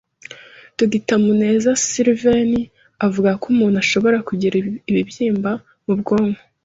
[0.91, 2.53] Dr Muneza Severien,
[3.05, 4.55] avuga ko umuntu ashobora kugira
[4.89, 5.51] ibibyimba
[5.85, 6.41] mu bwonko